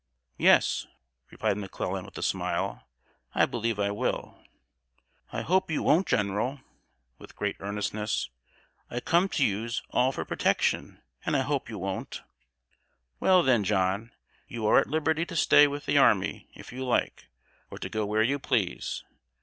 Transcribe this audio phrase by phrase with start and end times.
[0.39, 0.87] "Yes,"
[1.29, 2.87] replied McClellan, with a smile,
[3.35, 4.43] "I believe I will."
[5.31, 6.59] "I hope you won't, General"
[7.19, 8.31] (with great earnestness).
[8.89, 12.23] "I come to you'se all for protection, and I hope you won't."
[13.19, 14.11] "Well, then, John,
[14.47, 17.27] you are at liberty to stay with the army, if you like,
[17.69, 19.03] or to go where you please.